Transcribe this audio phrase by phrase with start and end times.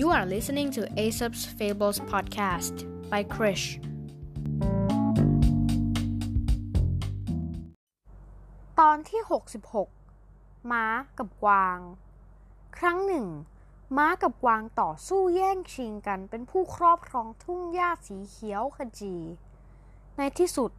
[0.00, 2.74] You are listening to Aesop's Fables podcast
[3.12, 3.66] by Krish.
[8.80, 9.20] ตอนที่
[9.92, 10.84] 66 ม้า
[11.18, 11.78] กับกวาง
[12.78, 13.26] ครั้งหนึ่ง
[13.96, 19.16] ม้ากับกวางต่อสู้แย่งชิงกันเป็นผู้ครอบครองทุ่งหญ้าสีเขียวขจี
[20.16, 20.70] ในที่สุด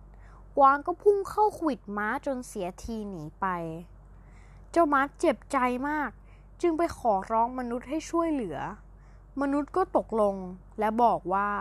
[0.58, 3.46] กวางก็พุ่งเข้าขวิดม้าจนเสียทีหนีไป
[4.72, 5.58] เจ้าม้าเจ็บใจ
[5.90, 6.12] มาก
[6.62, 8.60] จึงไปขอร้องมนุษย์ให้ช่วยเหลือ
[9.44, 10.36] มนุษย์ก็ตกลง
[10.80, 11.52] และบอกว่า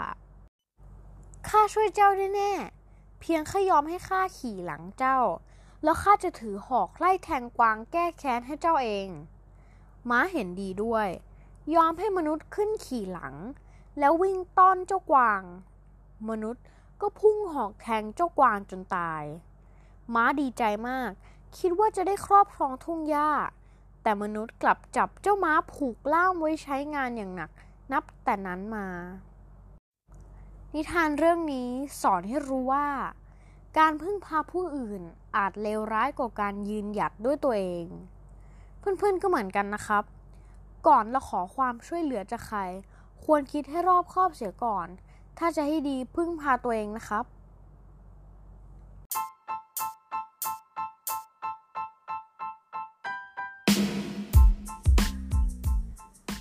[1.48, 5.18] ข้าช่วยเจ้าแน่ๆเพียงแค่ยอมให้ข้าขี่หลังเจ้า
[5.84, 9.08] แล้วข้าจะถือหอกไล่แทงกวางแก้แค้นให้เจ้าเอง
[10.10, 11.08] ม้าเห็นดีด้วย
[11.74, 13.34] ยอมให้มนุษย์ขึ้นขี่หลัง
[13.98, 15.42] แล้ววิ่งต้อนเจ้ากวาง
[16.28, 16.64] มนุษย์
[17.00, 19.24] ก็พุ่งหอกแทงเจ้ากวางจนตาย
[20.14, 21.10] ม้าดีใจมาก
[21.58, 23.30] คิดว่าจะได้ครอบครองทุ่งหญ้า
[24.02, 27.51] แต่มนุษย์กลับจับเจ้าม้าผูกล่ามไว้ใช้งานอย่างหนัก
[27.92, 28.87] นับแต่นั้นมา
[30.74, 31.70] นิทานเรื่องนี้
[32.02, 32.87] สอนให้รู้ว่า
[33.79, 35.02] การพึ่งพาผู้อื่น
[35.37, 37.87] อาจเลวร้ายกว่าการยืนหยัดด้วยตัวเอง
[38.79, 40.04] เพื่อนๆก็เหมือนกันนะครับ
[40.87, 42.60] ก่อนเราขอความช่วยเหลือจากใคร
[43.24, 44.88] ควรคิดให้รอบคอบเสียก่อน
[45.38, 47.24] ถ้าจะให้ดีพึ่งพาตัวเองนะครับ